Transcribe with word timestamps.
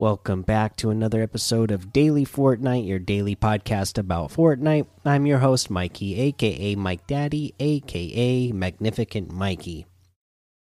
Welcome 0.00 0.42
back 0.42 0.76
to 0.76 0.90
another 0.90 1.24
episode 1.24 1.72
of 1.72 1.92
Daily 1.92 2.24
Fortnite, 2.24 2.86
your 2.86 3.00
daily 3.00 3.34
podcast 3.34 3.98
about 3.98 4.30
Fortnite. 4.30 4.86
I'm 5.04 5.26
your 5.26 5.38
host, 5.38 5.70
Mikey, 5.70 6.20
aka 6.20 6.76
Mike 6.76 7.08
Daddy, 7.08 7.52
aka 7.58 8.52
Magnificent 8.52 9.32
Mikey. 9.32 9.86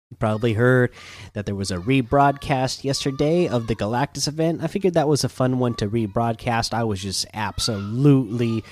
You 0.08 0.16
probably 0.18 0.54
heard 0.54 0.94
that 1.34 1.44
there 1.44 1.54
was 1.54 1.70
a 1.70 1.76
rebroadcast 1.76 2.82
yesterday 2.82 3.46
of 3.46 3.66
the 3.66 3.76
Galactus 3.76 4.26
event. 4.26 4.62
I 4.62 4.68
figured 4.68 4.94
that 4.94 5.06
was 5.06 5.22
a 5.22 5.28
fun 5.28 5.58
one 5.58 5.74
to 5.74 5.86
rebroadcast. 5.86 6.72
I 6.72 6.84
was 6.84 7.02
just 7.02 7.26
absolutely 7.34 8.64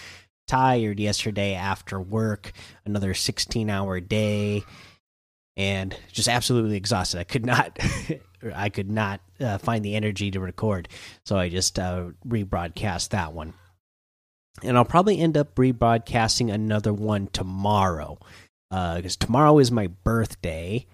tired 0.46 0.98
yesterday 0.98 1.52
after 1.52 2.00
work, 2.00 2.52
another 2.86 3.12
16 3.12 3.68
hour 3.68 4.00
day 4.00 4.64
and 5.58 5.94
just 6.10 6.28
absolutely 6.28 6.76
exhausted. 6.76 7.18
I 7.18 7.24
could 7.24 7.44
not, 7.44 7.78
I 8.54 8.68
could 8.68 8.90
not 8.90 9.20
uh, 9.40 9.58
find 9.58 9.84
the 9.84 9.96
energy 9.96 10.30
to 10.30 10.40
record, 10.40 10.88
so 11.24 11.36
I 11.36 11.48
just 11.48 11.78
uh, 11.78 12.10
rebroadcast 12.26 13.10
that 13.10 13.32
one. 13.32 13.54
And 14.62 14.76
I'll 14.76 14.84
probably 14.84 15.18
end 15.20 15.36
up 15.36 15.54
rebroadcasting 15.54 16.52
another 16.52 16.92
one 16.92 17.28
tomorrow, 17.28 18.18
because 18.70 19.16
uh, 19.16 19.24
tomorrow 19.24 19.58
is 19.58 19.70
my 19.70 19.86
birthday, 19.86 20.86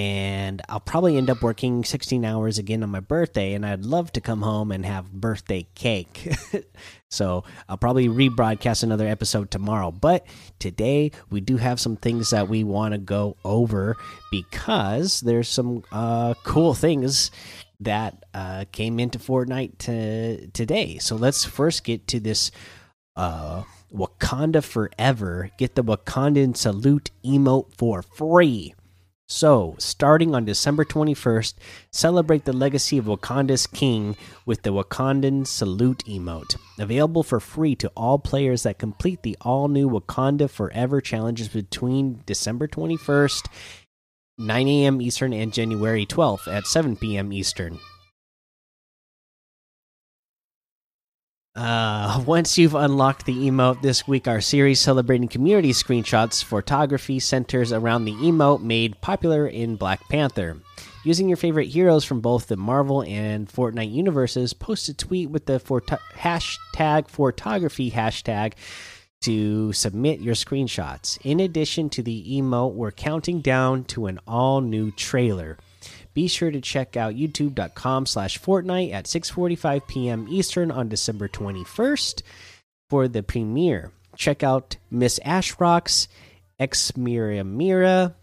and 0.00 0.62
I'll 0.66 0.80
probably 0.80 1.18
end 1.18 1.28
up 1.28 1.42
working 1.42 1.84
16 1.84 2.24
hours 2.24 2.56
again 2.56 2.82
on 2.82 2.88
my 2.88 3.00
birthday 3.00 3.52
and 3.52 3.66
I'd 3.66 3.84
love 3.84 4.10
to 4.14 4.22
come 4.22 4.40
home 4.40 4.72
and 4.72 4.86
have 4.86 5.12
birthday 5.12 5.66
cake. 5.74 6.32
so, 7.10 7.44
I'll 7.68 7.76
probably 7.76 8.08
rebroadcast 8.08 8.82
another 8.82 9.06
episode 9.06 9.50
tomorrow, 9.50 9.90
but 9.90 10.26
today 10.58 11.10
we 11.28 11.42
do 11.42 11.58
have 11.58 11.78
some 11.78 11.96
things 11.96 12.30
that 12.30 12.48
we 12.48 12.64
want 12.64 12.92
to 12.92 12.98
go 12.98 13.36
over 13.44 13.94
because 14.30 15.20
there's 15.20 15.50
some 15.50 15.84
uh, 15.92 16.32
cool 16.44 16.72
things 16.72 17.30
that 17.80 18.24
uh, 18.32 18.64
came 18.72 18.98
into 18.98 19.18
Fortnite 19.18 20.52
today. 20.54 20.96
So, 20.96 21.14
let's 21.14 21.44
first 21.44 21.84
get 21.84 22.06
to 22.08 22.20
this 22.20 22.50
uh, 23.16 23.64
Wakanda 23.92 24.64
Forever. 24.64 25.50
Get 25.58 25.74
the 25.74 25.84
Wakandan 25.84 26.56
salute 26.56 27.10
emote 27.22 27.74
for 27.76 28.00
free. 28.00 28.74
So, 29.32 29.76
starting 29.78 30.34
on 30.34 30.44
December 30.44 30.84
21st, 30.84 31.54
celebrate 31.92 32.46
the 32.46 32.52
legacy 32.52 32.98
of 32.98 33.04
Wakanda's 33.04 33.68
king 33.68 34.16
with 34.44 34.62
the 34.62 34.72
Wakandan 34.72 35.46
Salute 35.46 36.02
emote. 36.04 36.56
Available 36.80 37.22
for 37.22 37.38
free 37.38 37.76
to 37.76 37.92
all 37.96 38.18
players 38.18 38.64
that 38.64 38.80
complete 38.80 39.22
the 39.22 39.36
all 39.40 39.68
new 39.68 39.88
Wakanda 39.88 40.50
Forever 40.50 41.00
challenges 41.00 41.46
between 41.46 42.24
December 42.26 42.66
21st, 42.66 43.46
9 44.36 44.66
a.m. 44.66 45.00
Eastern, 45.00 45.32
and 45.32 45.52
January 45.52 46.04
12th 46.04 46.52
at 46.52 46.66
7 46.66 46.96
p.m. 46.96 47.32
Eastern. 47.32 47.78
Uh, 51.56 52.22
once 52.26 52.56
you've 52.56 52.74
unlocked 52.74 53.26
the 53.26 53.48
emote 53.48 53.82
this 53.82 54.06
week, 54.06 54.28
our 54.28 54.40
series 54.40 54.80
celebrating 54.80 55.28
community 55.28 55.72
screenshots 55.72 56.42
photography 56.42 57.18
centers 57.18 57.72
around 57.72 58.04
the 58.04 58.14
emote 58.14 58.62
made 58.62 59.00
popular 59.00 59.46
in 59.46 59.76
Black 59.76 60.00
Panther. 60.08 60.58
Using 61.04 61.28
your 61.28 61.36
favorite 61.36 61.68
heroes 61.68 62.04
from 62.04 62.20
both 62.20 62.46
the 62.46 62.56
Marvel 62.56 63.02
and 63.02 63.48
Fortnite 63.48 63.92
universes, 63.92 64.52
post 64.52 64.88
a 64.88 64.94
tweet 64.94 65.30
with 65.30 65.46
the 65.46 65.58
hashtag 65.58 67.08
photography 67.08 67.90
hashtag 67.90 68.52
to 69.22 69.72
submit 69.72 70.20
your 70.20 70.34
screenshots. 70.34 71.18
In 71.24 71.40
addition 71.40 71.90
to 71.90 72.02
the 72.02 72.38
emote, 72.38 72.74
we're 72.74 72.90
counting 72.90 73.40
down 73.40 73.84
to 73.84 74.06
an 74.06 74.18
all 74.26 74.60
new 74.60 74.90
trailer. 74.90 75.58
Be 76.20 76.28
sure 76.28 76.50
to 76.50 76.60
check 76.60 76.98
out 76.98 77.14
youtube.com 77.14 78.04
slash 78.04 78.38
Fortnite 78.38 78.92
at 78.92 79.06
6.45 79.06 79.86
p.m. 79.88 80.26
Eastern 80.28 80.70
on 80.70 80.90
December 80.90 81.28
21st 81.28 82.20
for 82.90 83.08
the 83.08 83.22
premiere. 83.22 83.90
Check 84.16 84.42
out 84.42 84.76
Miss 84.90 85.18
Ashrock's 85.24 86.08
X 86.58 86.94
Mira 86.94 87.42
Mira, 87.42 88.14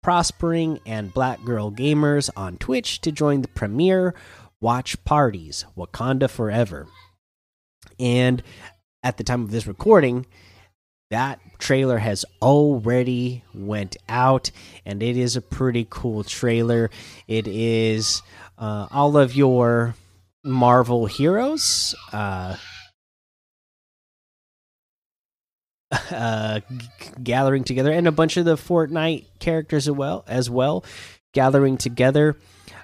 Prospering, 0.00 0.78
and 0.86 1.12
Black 1.12 1.42
Girl 1.42 1.72
Gamers 1.72 2.30
on 2.36 2.56
Twitch 2.56 3.00
to 3.00 3.10
join 3.10 3.42
the 3.42 3.48
premiere 3.48 4.14
watch 4.60 5.04
parties, 5.04 5.64
Wakanda 5.76 6.30
Forever. 6.30 6.86
And 7.98 8.44
at 9.02 9.16
the 9.16 9.24
time 9.24 9.42
of 9.42 9.50
this 9.50 9.66
recording, 9.66 10.24
that 11.10 11.40
trailer 11.58 11.98
has 11.98 12.24
already 12.40 13.42
went 13.52 13.96
out 14.08 14.50
and 14.86 15.02
it 15.02 15.16
is 15.16 15.36
a 15.36 15.42
pretty 15.42 15.86
cool 15.90 16.24
trailer. 16.24 16.90
It 17.26 17.46
is 17.46 18.22
uh, 18.58 18.86
all 18.90 19.16
of 19.16 19.34
your 19.34 19.94
marvel 20.44 21.06
heroes 21.06 21.94
uh, 22.12 22.56
uh, 26.10 26.60
gathering 27.22 27.64
together 27.64 27.90
and 27.90 28.06
a 28.06 28.12
bunch 28.12 28.36
of 28.36 28.44
the 28.44 28.56
fortnite 28.56 29.26
characters 29.38 29.88
as 29.88 29.94
well 29.94 30.24
as 30.28 30.48
well 30.48 30.84
gathering 31.32 31.76
together. 31.76 32.36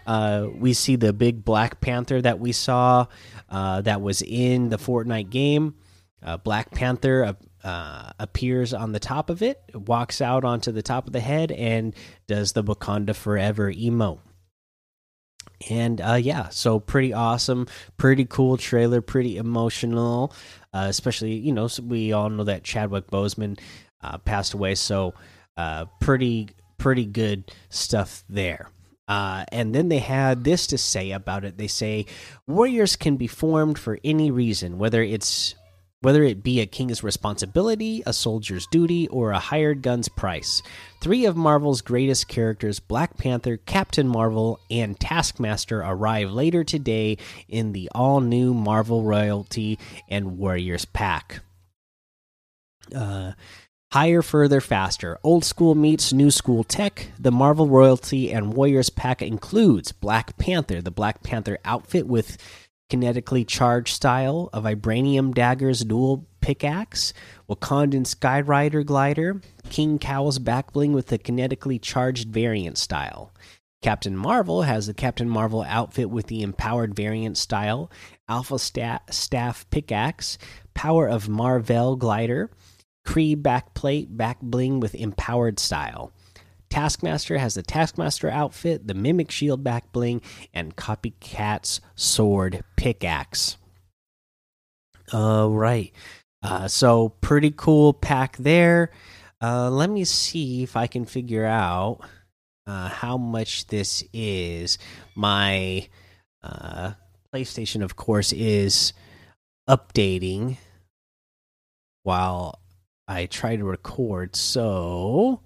Uh, 0.07 0.49
we 0.55 0.73
see 0.73 0.97
the 0.97 1.13
big 1.13 1.45
black 1.45 1.81
panther 1.81 2.21
that 2.23 2.39
we 2.39 2.53
saw 2.53 3.07
uh, 3.49 3.81
that 3.81 4.01
was 4.01 4.23
in 4.23 4.69
the 4.69 4.77
fortnite 4.77 5.31
game. 5.31 5.75
Uh, 6.23 6.37
black 6.37 6.71
panther 6.73 7.37
uh, 7.66 8.12
appears 8.21 8.72
on 8.72 8.93
the 8.93 9.00
top 9.00 9.28
of 9.28 9.43
it, 9.43 9.60
walks 9.75 10.21
out 10.21 10.44
onto 10.44 10.71
the 10.71 10.82
top 10.82 11.09
of 11.09 11.12
the 11.12 11.21
head, 11.21 11.50
and 11.50 11.97
does 12.28 12.53
the 12.53 12.62
Wakanda 12.62 13.15
Forever 13.15 13.72
emote. 13.72 14.21
And 15.69 16.00
uh, 16.00 16.15
yeah, 16.15 16.50
so 16.50 16.78
pretty 16.78 17.12
awesome, 17.12 17.66
pretty 17.97 18.25
cool 18.25 18.56
trailer, 18.56 19.00
pretty 19.00 19.37
emotional. 19.37 20.32
Uh, 20.72 20.87
especially, 20.88 21.34
you 21.34 21.53
know, 21.53 21.69
we 21.82 22.12
all 22.12 22.31
know 22.31 22.44
that 22.44 22.62
Chadwick 22.62 23.09
Boseman 23.09 23.59
uh, 24.00 24.19
passed 24.19 24.54
away, 24.54 24.77
so 24.77 25.15
uh, 25.56 25.87
pretty 26.00 26.50
pretty 26.78 27.04
good 27.04 27.50
stuff 27.69 28.22
there. 28.28 28.71
Uh, 29.09 29.44
and 29.50 29.75
then 29.75 29.88
they 29.88 29.98
had 29.98 30.44
this 30.44 30.69
to 30.69 30.78
say 30.78 31.10
about 31.10 31.44
it. 31.44 31.59
They 31.59 31.69
say 31.69 32.06
warriors 32.47 32.94
can 32.94 33.16
be 33.16 33.27
formed 33.27 33.77
for 33.77 33.98
any 34.04 34.31
reason, 34.31 34.78
whether 34.78 35.03
it's 35.03 35.56
whether 36.06 36.22
it 36.22 36.41
be 36.41 36.61
a 36.61 36.67
king's 36.67 37.03
responsibility, 37.03 38.00
a 38.06 38.12
soldier's 38.12 38.69
duty, 38.69 39.09
or 39.09 39.33
a 39.33 39.41
hired 39.41 39.83
gun's 39.83 40.09
price. 40.09 40.62
Three 41.00 41.25
of 41.25 41.37
Marvel's 41.37 41.81
greatest 41.81 42.28
characters, 42.28 42.78
Black 42.78 43.17
Panther, 43.17 43.56
Captain 43.56 44.06
Marvel, 44.06 44.61
and 44.71 45.00
Taskmaster, 45.00 45.81
arrive 45.81 46.31
later 46.31 46.62
today 46.62 47.19
in 47.49 47.72
the 47.72 47.91
all 47.93 48.21
new 48.21 48.55
Marvel 48.55 49.03
Royalty 49.03 49.81
and 50.09 50.39
Warriors 50.39 50.84
pack. 50.84 51.41
Uh, 52.95 53.33
Higher, 53.93 54.21
further, 54.21 54.61
faster. 54.61 55.19
Old 55.25 55.45
school 55.45 55.75
meets 55.75 56.12
new 56.12 56.31
school 56.31 56.65
tech. 56.65 57.11
The 57.19 57.33
Marvel 57.33 57.66
Royalty 57.66 58.33
and 58.33 58.53
Warriors 58.53 58.91
pack 58.91 59.22
includes 59.22 59.91
Black 59.91 60.37
Panther, 60.37 60.83
the 60.83 60.91
Black 60.91 61.22
Panther 61.22 61.59
outfit 61.65 62.06
with 62.06 62.37
kinetically 62.91 63.47
charged 63.47 63.95
style, 63.95 64.49
a 64.53 64.61
vibranium 64.61 65.35
dagger's 65.35 65.85
dual 65.85 66.27
pickaxe, 66.41 67.13
Wakandan 67.49 68.07
Skyrider 68.07 68.85
glider, 68.85 69.41
King 69.71 69.99
Cowl's 69.99 70.39
backbling 70.39 70.93
with 70.93 71.09
the 71.09 71.19
kinetically 71.19 71.81
charged 71.81 72.28
variant 72.28 72.78
style. 72.78 73.33
Captain 73.83 74.16
Marvel 74.16 74.63
has 74.63 74.87
the 74.87 74.95
Captain 74.95 75.28
Marvel 75.28 75.63
outfit 75.63 76.10
with 76.10 76.27
the 76.27 76.43
empowered 76.43 76.95
variant 76.95 77.37
style, 77.37 77.91
Alpha 78.28 78.59
sta 78.59 78.99
Staff 79.10 79.69
pickaxe, 79.71 80.39
Power 80.75 81.07
of 81.07 81.28
Mar-Vell 81.28 81.97
glider, 81.97 82.51
Kree 83.07 83.37
backplate 83.41 84.16
back 84.16 84.41
bling 84.41 84.81
with 84.81 84.95
empowered 84.95 85.59
style. 85.60 86.13
Taskmaster 86.71 87.39
has 87.39 87.54
the 87.54 87.63
Taskmaster 87.63 88.28
outfit, 88.28 88.86
the 88.86 88.95
Mimic 88.95 89.30
Shield 89.30 89.63
back 89.65 89.92
bling, 89.92 90.21
and 90.53 90.77
Copycat's 90.77 91.80
sword 91.95 92.63
pickaxe. 92.77 93.57
All 95.13 95.51
right. 95.51 95.92
Uh, 96.42 96.68
so 96.68 97.10
pretty 97.21 97.53
cool 97.57 97.92
pack 97.92 98.36
there. 98.36 98.91
Uh, 99.41 99.71
let 99.71 99.91
me 99.91 100.04
see 100.04 100.63
if 100.63 100.77
I 100.77 100.86
can 100.86 101.04
figure 101.04 101.45
out 101.45 102.01
uh, 102.66 102.89
how 102.89 103.16
much 103.16 103.66
this 103.69 104.03
is. 104.12 104.78
My 105.15 105.89
uh, 106.42 106.92
PlayStation, 107.33 107.83
of 107.83 107.97
course, 107.97 108.33
is 108.33 108.92
updating 109.69 110.57
while 112.03 112.60
I 113.09 113.27
try 113.27 113.57
to 113.57 113.65
record. 113.65 114.36
So 114.36 115.41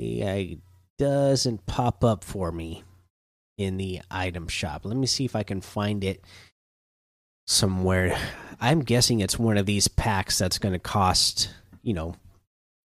it 0.00 0.58
doesn't 0.98 1.66
pop 1.66 2.04
up 2.04 2.24
for 2.24 2.52
me 2.52 2.84
in 3.58 3.76
the 3.76 4.00
item 4.10 4.48
shop. 4.48 4.82
Let 4.84 4.96
me 4.96 5.06
see 5.06 5.24
if 5.24 5.36
I 5.36 5.42
can 5.42 5.60
find 5.60 6.02
it 6.04 6.24
somewhere. 7.46 8.18
I'm 8.60 8.80
guessing 8.80 9.20
it's 9.20 9.38
one 9.38 9.56
of 9.56 9.66
these 9.66 9.88
packs 9.88 10.38
that's 10.38 10.58
going 10.58 10.72
to 10.72 10.78
cost, 10.78 11.50
you 11.82 11.94
know, 11.94 12.14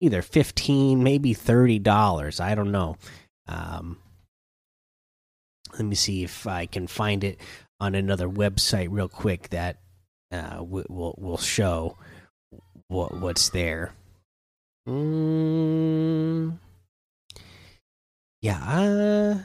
either 0.01 0.23
15, 0.23 1.03
maybe 1.03 1.35
$30. 1.35 2.41
I 2.41 2.55
don't 2.55 2.73
know. 2.73 2.97
Um, 3.47 3.99
let 5.73 5.85
me 5.85 5.95
see 5.95 6.25
if 6.25 6.47
I 6.47 6.67
can 6.67 6.87
find 6.87 7.25
it. 7.25 7.41
on 7.81 7.95
another 7.95 8.29
website 8.29 8.89
real 8.91 9.09
quick 9.09 9.51
that 9.51 9.79
uh, 10.33 10.59
will 10.61 11.15
will 11.17 11.39
show 11.39 11.97
what 12.89 13.17
what's 13.17 13.51
there. 13.51 13.93
Mm, 14.89 16.59
yeah, 18.41 18.59
I 18.61 19.41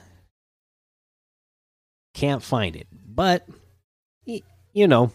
can't 2.13 2.44
find 2.44 2.75
it, 2.75 2.88
but 2.92 3.48
you 4.25 4.88
know, 4.88 5.12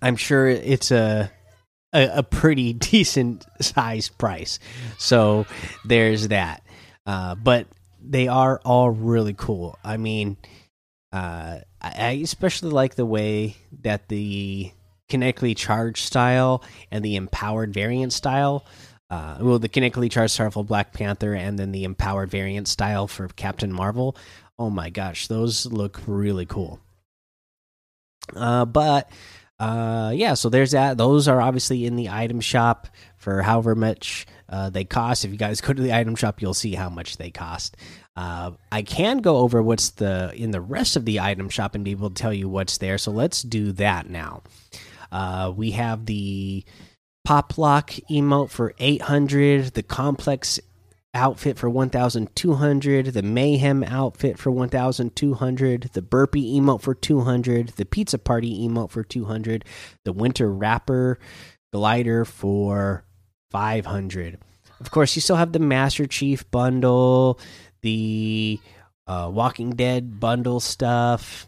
I'm 0.00 0.16
sure 0.16 0.48
it's 0.48 0.90
a 0.90 1.30
a, 1.92 2.18
a 2.18 2.22
pretty 2.22 2.72
decent 2.72 3.44
sized 3.60 4.16
price. 4.18 4.58
So 4.98 5.46
there's 5.84 6.28
that. 6.28 6.62
Uh, 7.06 7.34
but 7.34 7.66
they 8.00 8.28
are 8.28 8.60
all 8.64 8.90
really 8.90 9.34
cool. 9.34 9.78
I 9.84 9.96
mean, 9.96 10.36
uh, 11.12 11.58
I 11.80 12.20
especially 12.22 12.70
like 12.70 12.94
the 12.94 13.06
way 13.06 13.56
that 13.82 14.08
the 14.08 14.72
kinetically 15.10 15.56
charged 15.56 16.04
style 16.04 16.64
and 16.90 17.04
the 17.04 17.16
empowered 17.16 17.74
variant 17.74 18.12
style. 18.12 18.64
Uh, 19.12 19.36
well, 19.40 19.58
the 19.58 19.68
kinetically 19.68 20.10
charged 20.10 20.38
for 20.54 20.64
Black 20.64 20.94
Panther 20.94 21.34
and 21.34 21.58
then 21.58 21.70
the 21.70 21.84
empowered 21.84 22.30
variant 22.30 22.66
style 22.66 23.06
for 23.06 23.28
Captain 23.28 23.70
Marvel. 23.70 24.16
Oh 24.58 24.70
my 24.70 24.88
gosh, 24.88 25.26
those 25.26 25.66
look 25.66 26.00
really 26.06 26.46
cool. 26.46 26.80
Uh, 28.34 28.64
but 28.64 29.10
uh, 29.60 30.12
yeah, 30.14 30.32
so 30.32 30.48
there's 30.48 30.70
that. 30.70 30.96
Those 30.96 31.28
are 31.28 31.42
obviously 31.42 31.84
in 31.84 31.96
the 31.96 32.08
item 32.08 32.40
shop 32.40 32.88
for 33.18 33.42
however 33.42 33.74
much 33.74 34.26
uh, 34.48 34.70
they 34.70 34.84
cost. 34.84 35.26
If 35.26 35.30
you 35.30 35.36
guys 35.36 35.60
go 35.60 35.74
to 35.74 35.82
the 35.82 35.92
item 35.92 36.16
shop, 36.16 36.40
you'll 36.40 36.54
see 36.54 36.74
how 36.74 36.88
much 36.88 37.18
they 37.18 37.30
cost. 37.30 37.76
Uh, 38.16 38.52
I 38.70 38.80
can 38.80 39.18
go 39.18 39.36
over 39.36 39.62
what's 39.62 39.90
the 39.90 40.32
in 40.34 40.52
the 40.52 40.60
rest 40.62 40.96
of 40.96 41.04
the 41.04 41.20
item 41.20 41.50
shop 41.50 41.74
and 41.74 41.84
be 41.84 41.90
able 41.90 42.08
to 42.08 42.14
tell 42.14 42.32
you 42.32 42.48
what's 42.48 42.78
there. 42.78 42.96
So 42.96 43.10
let's 43.10 43.42
do 43.42 43.72
that 43.72 44.08
now. 44.08 44.42
Uh, 45.10 45.52
we 45.54 45.72
have 45.72 46.06
the 46.06 46.64
pop 47.24 47.56
lock 47.58 47.90
emote 48.10 48.50
for 48.50 48.74
800, 48.78 49.74
the 49.74 49.82
complex 49.82 50.60
outfit 51.14 51.58
for 51.58 51.68
1200 51.68 53.06
the 53.06 53.22
mayhem 53.22 53.84
outfit 53.84 54.38
for 54.38 54.50
1200 54.50 55.90
the 55.92 56.00
burpee 56.00 56.58
emote 56.58 56.80
for 56.80 56.94
200 56.94 57.68
the 57.76 57.84
pizza 57.84 58.18
party 58.18 58.66
emote 58.66 58.90
for 58.90 59.04
200 59.04 59.62
the 60.04 60.12
winter 60.12 60.50
wrapper 60.50 61.18
glider 61.70 62.24
for 62.24 63.04
500 63.50 64.38
of 64.80 64.90
course 64.90 65.14
you 65.14 65.20
still 65.20 65.36
have 65.36 65.52
the 65.52 65.58
master 65.58 66.06
chief 66.06 66.50
bundle 66.50 67.38
the 67.82 68.58
uh, 69.06 69.28
walking 69.30 69.72
dead 69.72 70.18
bundle 70.18 70.60
stuff 70.60 71.46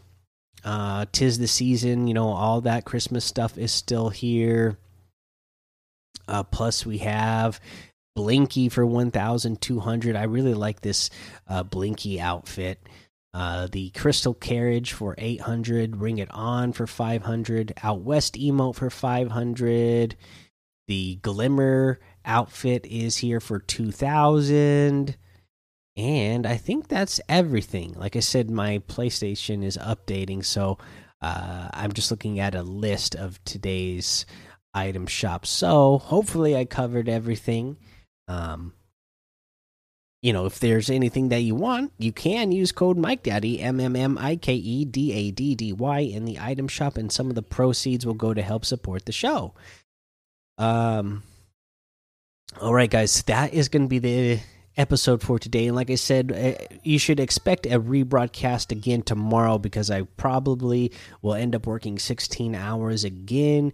uh 0.63 1.05
tis 1.11 1.39
the 1.39 1.47
season 1.47 2.05
you 2.05 2.13
know 2.13 2.27
all 2.27 2.61
that 2.61 2.85
christmas 2.85 3.25
stuff 3.25 3.57
is 3.57 3.71
still 3.71 4.09
here 4.09 4.77
uh, 6.27 6.43
plus 6.43 6.85
we 6.85 6.99
have 6.99 7.59
Blinky 8.15 8.69
for 8.69 8.85
1,200. 8.85 10.15
I 10.15 10.23
really 10.23 10.53
like 10.53 10.81
this 10.81 11.09
uh, 11.47 11.63
Blinky 11.63 12.19
outfit. 12.19 12.79
Uh, 13.33 13.67
the 13.69 13.89
Crystal 13.89 14.33
Carriage 14.33 14.93
for 14.93 15.13
800. 15.17 15.97
Ring 15.97 16.19
It 16.19 16.31
On 16.31 16.71
for 16.71 16.87
500. 16.87 17.73
Out 17.83 18.01
West 18.01 18.35
Emote 18.35 18.75
for 18.75 18.89
500. 18.89 20.15
The 20.87 21.15
Glimmer 21.17 21.99
outfit 22.23 22.85
is 22.85 23.17
here 23.17 23.41
for 23.41 23.59
2,000. 23.59 25.17
And 25.97 26.45
I 26.45 26.57
think 26.57 26.87
that's 26.87 27.21
everything. 27.27 27.93
Like 27.93 28.15
I 28.15 28.19
said, 28.21 28.49
my 28.49 28.79
PlayStation 28.87 29.63
is 29.63 29.77
updating, 29.77 30.43
so 30.43 30.77
uh, 31.21 31.69
I'm 31.73 31.93
just 31.93 32.11
looking 32.11 32.39
at 32.39 32.53
a 32.53 32.63
list 32.63 33.15
of 33.15 33.43
today's 33.45 34.25
item 34.75 35.07
shop. 35.07 35.45
So 35.45 35.97
hopefully, 35.97 36.55
I 36.55 36.65
covered 36.65 37.09
everything. 37.09 37.77
Um, 38.27 38.73
you 40.21 40.33
know, 40.33 40.45
if 40.45 40.59
there's 40.59 40.89
anything 40.89 41.29
that 41.29 41.41
you 41.41 41.55
want, 41.55 41.93
you 41.97 42.11
can 42.11 42.51
use 42.51 42.71
code 42.71 42.97
Mike 42.97 43.23
Daddy 43.23 43.61
M 43.61 43.79
M 43.79 43.95
M 43.95 44.17
I 44.17 44.35
K 44.35 44.55
E 44.55 44.83
D 44.85 45.13
A 45.13 45.31
D 45.31 45.55
D 45.55 45.71
Y 45.71 45.99
in 45.99 46.25
the 46.25 46.39
item 46.39 46.67
shop, 46.67 46.97
and 46.97 47.11
some 47.11 47.29
of 47.29 47.35
the 47.35 47.43
proceeds 47.43 48.05
will 48.05 48.15
go 48.15 48.33
to 48.33 48.41
help 48.41 48.65
support 48.65 49.05
the 49.05 49.11
show. 49.11 49.53
Um, 50.57 51.23
all 52.61 52.73
right, 52.73 52.89
guys, 52.89 53.21
that 53.23 53.53
is 53.53 53.69
going 53.69 53.83
to 53.83 53.89
be 53.89 53.99
the 53.99 54.39
episode 54.77 55.21
for 55.21 55.39
today. 55.39 55.67
And 55.67 55.75
like 55.75 55.89
I 55.89 55.95
said, 55.95 56.31
uh, 56.31 56.75
you 56.83 56.99
should 56.99 57.19
expect 57.19 57.65
a 57.65 57.79
rebroadcast 57.79 58.71
again 58.71 59.01
tomorrow 59.01 59.57
because 59.57 59.89
I 59.89 60.03
probably 60.03 60.91
will 61.21 61.33
end 61.33 61.55
up 61.55 61.67
working 61.67 61.99
16 61.99 62.55
hours 62.55 63.03
again 63.03 63.73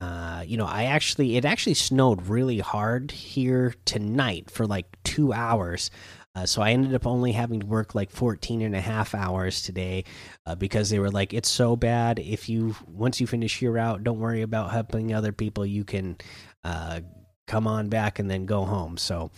uh, 0.00 0.42
you 0.46 0.56
know, 0.56 0.66
I 0.66 0.84
actually 0.84 1.36
it 1.36 1.44
actually 1.44 1.74
snowed 1.74 2.26
really 2.26 2.58
hard 2.58 3.10
here 3.10 3.74
tonight 3.84 4.50
for 4.50 4.66
like 4.66 4.86
two 5.04 5.32
hours. 5.32 5.90
Uh, 6.34 6.46
so 6.46 6.62
I 6.62 6.70
ended 6.70 6.94
up 6.94 7.06
only 7.06 7.32
having 7.32 7.60
to 7.60 7.66
work 7.66 7.94
like 7.94 8.10
14 8.10 8.62
and 8.62 8.74
a 8.74 8.80
half 8.80 9.14
hours 9.14 9.62
today 9.62 10.04
uh, 10.46 10.54
because 10.54 10.88
they 10.88 11.00
were 11.00 11.10
like, 11.10 11.34
it's 11.34 11.48
so 11.48 11.74
bad. 11.74 12.18
If 12.18 12.48
you 12.48 12.76
once 12.86 13.20
you 13.20 13.26
finish 13.26 13.60
your 13.60 13.72
route, 13.72 14.04
don't 14.04 14.20
worry 14.20 14.42
about 14.42 14.70
helping 14.70 15.12
other 15.12 15.32
people. 15.32 15.66
You 15.66 15.84
can 15.84 16.16
uh, 16.64 17.00
come 17.46 17.66
on 17.66 17.88
back 17.88 18.18
and 18.20 18.30
then 18.30 18.46
go 18.46 18.64
home. 18.64 18.96
So 18.96 19.32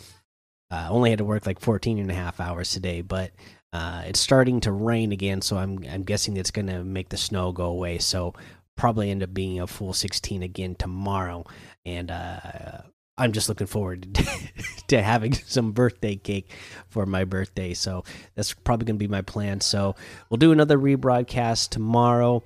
I 0.70 0.86
uh, 0.86 0.90
only 0.90 1.10
had 1.10 1.18
to 1.18 1.24
work 1.24 1.46
like 1.46 1.60
14 1.60 1.98
and 1.98 2.10
a 2.10 2.14
half 2.14 2.40
hours 2.40 2.70
today, 2.70 3.00
but 3.00 3.32
uh, 3.72 4.02
it's 4.06 4.20
starting 4.20 4.60
to 4.60 4.72
rain 4.72 5.12
again. 5.12 5.40
So 5.40 5.56
I'm 5.56 5.78
I'm 5.90 6.02
guessing 6.02 6.36
it's 6.36 6.50
going 6.50 6.66
to 6.66 6.84
make 6.84 7.08
the 7.08 7.16
snow 7.16 7.52
go 7.52 7.66
away. 7.66 7.98
So 7.98 8.34
probably 8.76 9.10
end 9.10 9.22
up 9.22 9.34
being 9.34 9.60
a 9.60 9.66
full 9.66 9.92
16 9.92 10.42
again 10.42 10.74
tomorrow. 10.74 11.44
And 11.84 12.10
uh, 12.10 12.82
I'm 13.18 13.32
just 13.32 13.48
looking 13.48 13.66
forward 13.66 14.18
to, 14.88 15.02
having 15.02 15.34
some 15.34 15.72
birthday 15.72 16.16
cake 16.16 16.50
for 16.88 17.06
my 17.06 17.24
birthday. 17.24 17.74
So 17.74 18.04
that's 18.34 18.52
probably 18.54 18.86
going 18.86 18.96
to 18.96 19.04
be 19.04 19.08
my 19.08 19.22
plan. 19.22 19.60
So 19.60 19.94
we'll 20.28 20.38
do 20.38 20.52
another 20.52 20.78
rebroadcast 20.78 21.70
tomorrow. 21.70 22.42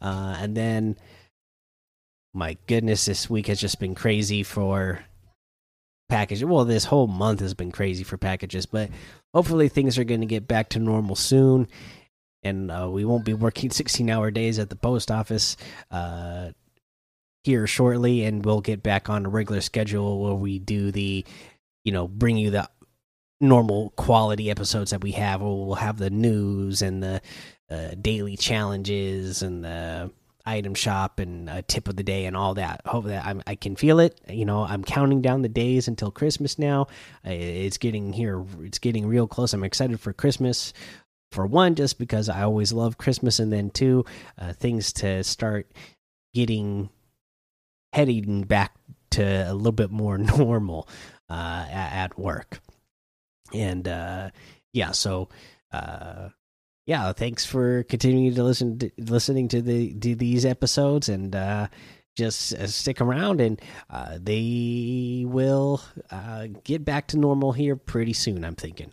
Uh, 0.00 0.36
and 0.38 0.56
then, 0.56 0.96
my 2.34 2.56
goodness, 2.66 3.04
this 3.04 3.30
week 3.30 3.46
has 3.46 3.60
just 3.60 3.80
been 3.80 3.94
crazy 3.94 4.42
for 4.42 5.04
packages. 6.08 6.44
Well, 6.44 6.64
this 6.64 6.84
whole 6.84 7.06
month 7.06 7.40
has 7.40 7.54
been 7.54 7.72
crazy 7.72 8.04
for 8.04 8.16
packages, 8.16 8.66
but 8.66 8.90
hopefully 9.34 9.68
things 9.68 9.98
are 9.98 10.04
going 10.04 10.20
to 10.20 10.26
get 10.26 10.48
back 10.48 10.70
to 10.70 10.78
normal 10.78 11.16
soon 11.16 11.68
and 12.42 12.70
uh, 12.70 12.88
we 12.90 13.04
won't 13.04 13.24
be 13.24 13.34
working 13.34 13.70
16 13.70 14.08
hour 14.10 14.30
days 14.30 14.58
at 14.58 14.70
the 14.70 14.76
post 14.76 15.10
office 15.10 15.56
uh, 15.90 16.50
here 17.44 17.66
shortly 17.66 18.24
and 18.24 18.44
we'll 18.44 18.60
get 18.60 18.82
back 18.82 19.08
on 19.08 19.26
a 19.26 19.28
regular 19.28 19.60
schedule 19.60 20.22
where 20.22 20.34
we 20.34 20.58
do 20.58 20.90
the 20.90 21.24
you 21.84 21.92
know 21.92 22.06
bring 22.06 22.36
you 22.36 22.50
the 22.50 22.68
normal 23.40 23.90
quality 23.90 24.50
episodes 24.50 24.90
that 24.90 25.02
we 25.02 25.12
have 25.12 25.40
where 25.40 25.50
we'll 25.50 25.74
have 25.74 25.98
the 25.98 26.10
news 26.10 26.82
and 26.82 27.02
the 27.02 27.20
uh, 27.70 27.90
daily 28.00 28.36
challenges 28.36 29.42
and 29.42 29.64
the 29.64 30.10
item 30.48 30.74
shop 30.74 31.18
and 31.18 31.48
a 31.50 31.62
tip 31.62 31.88
of 31.88 31.96
the 31.96 32.02
day 32.02 32.24
and 32.24 32.36
all 32.36 32.54
that. 32.54 32.80
Hope 32.86 33.04
that 33.04 33.24
I'm, 33.24 33.42
i 33.46 33.54
can 33.54 33.76
feel 33.76 34.00
it. 34.00 34.18
You 34.28 34.46
know, 34.46 34.62
I'm 34.62 34.82
counting 34.82 35.20
down 35.20 35.42
the 35.42 35.48
days 35.48 35.88
until 35.88 36.10
Christmas 36.10 36.58
now. 36.58 36.86
It's 37.22 37.76
getting 37.76 38.12
here. 38.12 38.44
It's 38.62 38.78
getting 38.78 39.06
real 39.06 39.28
close. 39.28 39.52
I'm 39.52 39.64
excited 39.64 40.00
for 40.00 40.12
Christmas 40.12 40.72
for 41.32 41.46
one, 41.46 41.74
just 41.74 41.98
because 41.98 42.28
I 42.28 42.42
always 42.42 42.72
love 42.72 42.98
Christmas, 42.98 43.38
and 43.38 43.52
then 43.52 43.70
two, 43.70 44.04
uh, 44.38 44.52
things 44.52 44.92
to 44.94 45.22
start 45.24 45.70
getting 46.34 46.90
heading 47.92 48.42
back 48.42 48.74
to 49.10 49.22
a 49.22 49.54
little 49.54 49.72
bit 49.72 49.90
more 49.90 50.18
normal 50.38 50.88
uh, 51.28 51.66
at, 51.70 52.18
work. 52.18 52.60
And 53.54 53.86
uh, 53.88 54.30
yeah, 54.72 54.92
so 54.92 55.28
uh, 55.72 56.28
yeah, 56.86 57.12
thanks 57.12 57.44
for 57.44 57.82
continuing 57.84 58.34
to 58.34 58.42
listen, 58.42 58.78
to, 58.78 58.90
listening 58.98 59.48
to 59.48 59.62
the 59.62 59.94
to 59.94 60.14
these 60.14 60.44
episodes, 60.44 61.08
and 61.08 61.34
uh, 61.34 61.68
just 62.16 62.54
uh, 62.54 62.66
stick 62.66 63.00
around, 63.00 63.40
and 63.40 63.60
uh, 63.90 64.18
they 64.20 65.24
will 65.26 65.82
get 66.64 66.84
back 66.84 67.08
to 67.08 67.18
normal 67.18 67.52
here 67.52 67.76
pretty 67.76 68.12
soon. 68.12 68.44
I'm 68.44 68.56
thinking. 68.56 68.92